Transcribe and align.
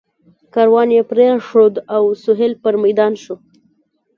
کاروان 0.53 0.89
یې 0.95 1.01
پرېښود 1.11 1.75
او 1.95 2.03
سهیل 2.23 2.53
پر 2.63 2.73
میدان 2.83 3.13
شو. 3.23 3.35